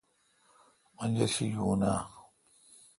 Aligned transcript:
منجرشی 0.95 1.47
یون 1.55 1.81
آں؟ 1.91 2.03